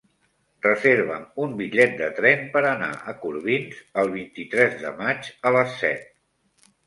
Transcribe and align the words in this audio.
Reserva'm 0.65 1.25
un 1.43 1.51
bitllet 1.59 1.91
de 1.99 2.07
tren 2.19 2.41
per 2.55 2.63
anar 2.69 2.89
a 3.13 3.13
Corbins 3.25 3.83
el 4.03 4.11
vint-i-tres 4.15 4.75
de 4.85 4.95
maig 5.03 5.29
a 5.51 5.55
les 5.59 5.77
set. 5.83 6.11